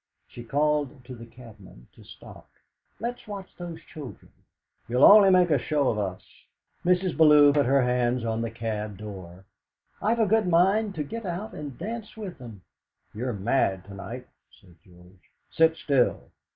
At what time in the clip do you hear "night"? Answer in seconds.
13.93-14.27